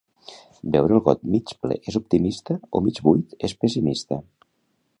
Veure 0.75 0.95
el 0.99 1.03
got 1.07 1.27
mig 1.33 1.53
ple 1.65 1.77
és 1.91 1.97
optimista 1.99 2.57
o 2.79 2.81
mig 2.87 3.01
buit 3.09 3.37
és 3.49 3.55
pessimista 3.65 4.19